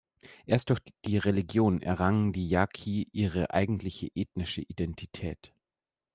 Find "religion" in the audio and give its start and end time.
1.19-1.79